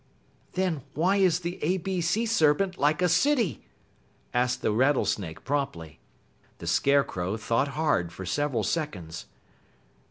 "Then 0.53 0.81
why 0.95 1.17
is 1.17 1.41
the 1.41 1.63
A 1.63 1.77
B 1.77 2.01
Sea 2.01 2.25
Serpent 2.25 2.79
like 2.79 3.03
a 3.03 3.07
city?" 3.07 3.67
asked 4.33 4.63
the 4.63 4.71
Rattlesnake 4.71 5.43
promptly. 5.43 5.99
The 6.57 6.65
Scarecrow 6.65 7.37
thought 7.37 7.77
hard 7.77 8.11
for 8.11 8.25
several 8.25 8.63
seconds. 8.63 9.27